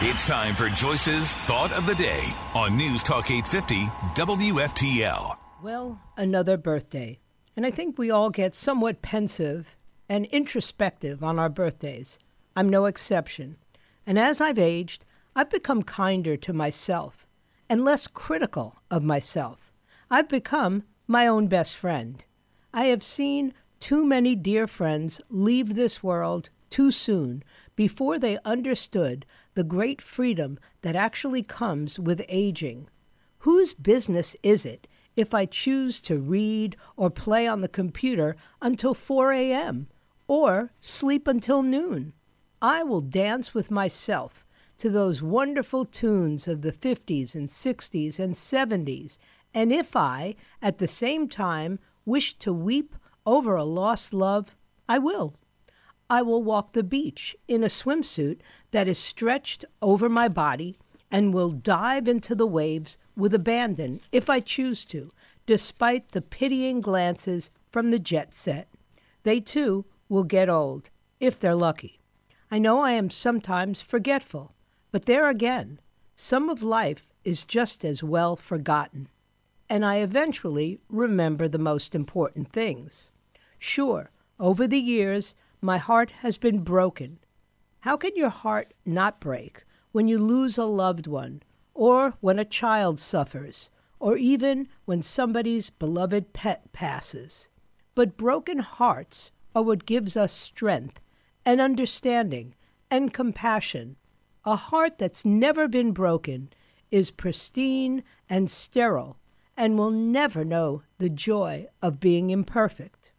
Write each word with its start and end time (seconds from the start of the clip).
It's 0.00 0.28
time 0.28 0.54
for 0.54 0.68
Joyce's 0.68 1.34
Thought 1.34 1.76
of 1.76 1.84
the 1.84 1.94
Day 1.96 2.22
on 2.54 2.76
News 2.76 3.02
Talk 3.02 3.32
850 3.32 3.86
WFTL. 4.14 5.36
Well, 5.60 6.00
another 6.16 6.56
birthday. 6.56 7.18
And 7.56 7.66
I 7.66 7.72
think 7.72 7.98
we 7.98 8.08
all 8.08 8.30
get 8.30 8.54
somewhat 8.54 9.02
pensive 9.02 9.76
and 10.08 10.26
introspective 10.26 11.24
on 11.24 11.40
our 11.40 11.48
birthdays. 11.48 12.16
I'm 12.54 12.68
no 12.68 12.84
exception. 12.84 13.56
And 14.06 14.20
as 14.20 14.40
I've 14.40 14.56
aged, 14.56 15.04
I've 15.34 15.50
become 15.50 15.82
kinder 15.82 16.36
to 16.36 16.52
myself 16.52 17.26
and 17.68 17.84
less 17.84 18.06
critical 18.06 18.76
of 18.92 19.02
myself. 19.02 19.72
I've 20.12 20.28
become 20.28 20.84
my 21.08 21.26
own 21.26 21.48
best 21.48 21.74
friend. 21.74 22.24
I 22.72 22.84
have 22.84 23.02
seen 23.02 23.52
too 23.80 24.06
many 24.06 24.36
dear 24.36 24.68
friends 24.68 25.20
leave 25.28 25.74
this 25.74 26.04
world 26.04 26.50
too 26.70 26.90
soon 26.90 27.42
before 27.76 28.18
they 28.18 28.38
understood 28.44 29.24
the 29.54 29.64
great 29.64 30.02
freedom 30.02 30.58
that 30.82 30.96
actually 30.96 31.42
comes 31.42 31.98
with 31.98 32.24
aging. 32.28 32.88
Whose 33.38 33.72
business 33.74 34.36
is 34.42 34.64
it 34.64 34.86
if 35.16 35.32
I 35.34 35.46
choose 35.46 36.00
to 36.02 36.18
read 36.18 36.76
or 36.96 37.10
play 37.10 37.46
on 37.46 37.60
the 37.60 37.68
computer 37.68 38.36
until 38.60 38.94
4 38.94 39.32
a.m. 39.32 39.88
or 40.26 40.72
sleep 40.80 41.26
until 41.26 41.62
noon? 41.62 42.12
I 42.60 42.82
will 42.82 43.00
dance 43.00 43.54
with 43.54 43.70
myself 43.70 44.44
to 44.78 44.90
those 44.90 45.22
wonderful 45.22 45.84
tunes 45.84 46.48
of 46.48 46.62
the 46.62 46.72
50s 46.72 47.34
and 47.34 47.48
60s 47.48 48.18
and 48.18 48.34
70s, 48.34 49.18
and 49.54 49.72
if 49.72 49.96
I, 49.96 50.34
at 50.62 50.78
the 50.78 50.88
same 50.88 51.28
time, 51.28 51.78
wish 52.04 52.34
to 52.38 52.52
weep 52.52 52.94
over 53.26 53.56
a 53.56 53.64
lost 53.64 54.12
love, 54.12 54.56
I 54.88 54.98
will. 54.98 55.34
I 56.10 56.22
will 56.22 56.42
walk 56.42 56.72
the 56.72 56.82
beach 56.82 57.36
in 57.46 57.62
a 57.62 57.68
swimsuit 57.68 58.40
that 58.70 58.88
is 58.88 58.98
stretched 58.98 59.64
over 59.82 60.08
my 60.08 60.28
body 60.28 60.78
and 61.10 61.34
will 61.34 61.50
dive 61.50 62.08
into 62.08 62.34
the 62.34 62.46
waves 62.46 62.98
with 63.16 63.34
abandon 63.34 64.00
if 64.10 64.30
I 64.30 64.40
choose 64.40 64.84
to, 64.86 65.10
despite 65.46 66.12
the 66.12 66.22
pitying 66.22 66.80
glances 66.80 67.50
from 67.70 67.90
the 67.90 67.98
jet 67.98 68.32
set. 68.32 68.68
They 69.22 69.40
too 69.40 69.84
will 70.08 70.24
get 70.24 70.48
old, 70.48 70.90
if 71.20 71.38
they're 71.38 71.54
lucky. 71.54 72.00
I 72.50 72.58
know 72.58 72.80
I 72.80 72.92
am 72.92 73.10
sometimes 73.10 73.82
forgetful, 73.82 74.54
but 74.90 75.04
there 75.04 75.28
again, 75.28 75.80
some 76.16 76.48
of 76.48 76.62
life 76.62 77.08
is 77.24 77.44
just 77.44 77.84
as 77.84 78.02
well 78.02 78.36
forgotten. 78.36 79.08
And 79.68 79.84
I 79.84 79.96
eventually 79.96 80.78
remember 80.88 81.46
the 81.46 81.58
most 81.58 81.94
important 81.94 82.48
things. 82.48 83.12
Sure, 83.58 84.10
over 84.40 84.66
the 84.66 84.78
years, 84.80 85.34
my 85.60 85.78
heart 85.78 86.10
has 86.22 86.38
been 86.38 86.62
broken. 86.62 87.18
How 87.80 87.96
can 87.96 88.14
your 88.14 88.28
heart 88.28 88.74
not 88.86 89.20
break 89.20 89.64
when 89.92 90.06
you 90.06 90.18
lose 90.18 90.56
a 90.56 90.64
loved 90.64 91.06
one, 91.06 91.42
or 91.74 92.14
when 92.20 92.38
a 92.38 92.44
child 92.44 93.00
suffers, 93.00 93.70
or 93.98 94.16
even 94.16 94.68
when 94.84 95.02
somebody's 95.02 95.70
beloved 95.70 96.32
pet 96.32 96.72
passes? 96.72 97.48
But 97.94 98.16
broken 98.16 98.58
hearts 98.60 99.32
are 99.54 99.62
what 99.62 99.86
gives 99.86 100.16
us 100.16 100.32
strength 100.32 101.00
and 101.44 101.60
understanding 101.60 102.54
and 102.90 103.12
compassion. 103.12 103.96
A 104.44 104.54
heart 104.54 104.98
that's 104.98 105.24
never 105.24 105.66
been 105.66 105.92
broken 105.92 106.50
is 106.90 107.10
pristine 107.10 108.04
and 108.28 108.50
sterile 108.50 109.18
and 109.56 109.76
will 109.76 109.90
never 109.90 110.44
know 110.44 110.82
the 110.98 111.08
joy 111.08 111.66
of 111.82 111.98
being 111.98 112.30
imperfect. 112.30 113.12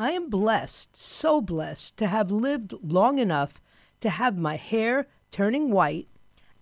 I 0.00 0.12
am 0.12 0.30
blessed, 0.30 0.96
so 0.96 1.42
blessed, 1.42 1.98
to 1.98 2.06
have 2.06 2.30
lived 2.30 2.72
long 2.82 3.18
enough 3.18 3.60
to 4.00 4.08
have 4.08 4.38
my 4.38 4.56
hair 4.56 5.06
turning 5.30 5.70
white 5.70 6.08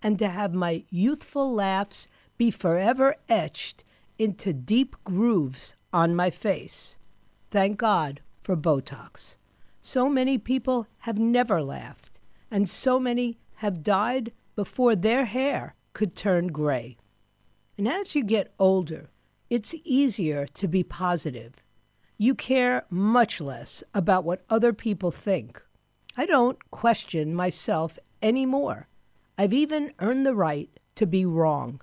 and 0.02 0.18
to 0.18 0.26
have 0.26 0.52
my 0.52 0.82
youthful 0.90 1.54
laughs 1.54 2.08
be 2.36 2.50
forever 2.50 3.14
etched 3.28 3.84
into 4.18 4.52
deep 4.52 4.96
grooves 5.04 5.76
on 5.92 6.16
my 6.16 6.30
face. 6.30 6.98
Thank 7.52 7.78
God 7.78 8.22
for 8.42 8.56
Botox. 8.56 9.36
So 9.80 10.08
many 10.08 10.36
people 10.36 10.88
have 11.02 11.20
never 11.20 11.62
laughed, 11.62 12.18
and 12.50 12.68
so 12.68 12.98
many 12.98 13.38
have 13.58 13.84
died 13.84 14.32
before 14.56 14.96
their 14.96 15.26
hair 15.26 15.76
could 15.92 16.16
turn 16.16 16.48
gray. 16.48 16.96
And 17.76 17.86
as 17.86 18.16
you 18.16 18.24
get 18.24 18.52
older, 18.58 19.10
it's 19.48 19.76
easier 19.84 20.44
to 20.44 20.66
be 20.66 20.82
positive 20.82 21.62
you 22.18 22.34
care 22.34 22.84
much 22.90 23.40
less 23.40 23.84
about 23.94 24.24
what 24.24 24.44
other 24.50 24.72
people 24.72 25.12
think. 25.12 25.62
I 26.16 26.26
don't 26.26 26.58
question 26.72 27.32
myself 27.32 27.96
any 28.20 28.44
more. 28.44 28.88
I've 29.38 29.52
even 29.52 29.92
earned 30.00 30.26
the 30.26 30.34
right 30.34 30.68
to 30.96 31.06
be 31.06 31.24
wrong. 31.24 31.80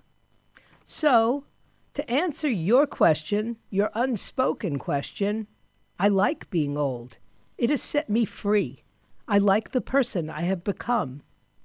So, 0.84 1.45
to 1.94 2.12
answer 2.12 2.50
your 2.50 2.85
question, 2.85 3.56
your 3.69 3.90
unspoken 3.94 4.78
question, 4.78 5.47
I 5.97 6.09
like 6.09 6.50
being 6.50 6.78
old. 6.78 7.18
It 7.57 7.69
has 7.69 7.81
set 7.81 8.09
me 8.09 8.25
free. 8.25 8.84
I 9.29 9.38
like 9.38 9.72
the 9.72 9.79
person 9.79 10.29
I 10.29 10.41
have 10.41 10.66
become. 10.66 11.22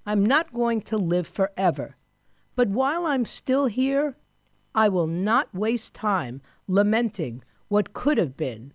I'm 0.07 0.25
not 0.25 0.55
going 0.55 0.81
to 0.83 0.97
live 0.97 1.27
forever. 1.27 1.97
But 2.55 2.69
while 2.69 3.05
I'm 3.05 3.25
still 3.25 3.67
here, 3.67 4.17
I 4.73 4.89
will 4.89 5.09
not 5.09 5.53
waste 5.53 5.93
time 5.95 6.41
lamenting 6.69 7.43
what 7.71 7.95
could 7.95 8.19
have 8.19 8.37
been, 8.37 8.75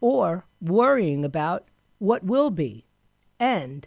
or 0.00 0.46
worrying 0.60 1.24
about 1.24 1.64
what 1.98 2.22
will 2.24 2.50
be. 2.50 2.86
And 3.38 3.86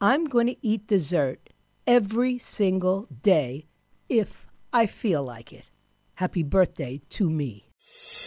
I'm 0.00 0.24
going 0.24 0.46
to 0.46 0.56
eat 0.62 0.86
dessert 0.86 1.50
every 1.86 2.38
single 2.38 3.06
day 3.22 3.66
if 4.08 4.46
I 4.72 4.86
feel 4.86 5.22
like 5.24 5.52
it. 5.52 5.70
Happy 6.14 6.44
birthday 6.44 7.02
to 7.10 7.28
me. 7.28 7.64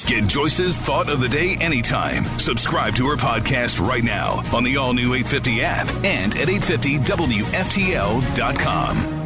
Get 0.06 0.28
Joyce's 0.28 0.78
thought 0.78 1.10
of 1.10 1.22
the 1.22 1.30
day 1.30 1.56
anytime. 1.62 2.26
Subscribe 2.38 2.94
to 2.96 3.08
her 3.08 3.16
podcast 3.16 3.80
right 3.86 4.04
now 4.04 4.44
on 4.54 4.64
the 4.64 4.78
all 4.78 4.94
new 4.94 5.14
850 5.14 5.62
app 5.62 5.88
and 6.04 6.34
at 6.36 6.48
850WFTL.com. 6.48 9.19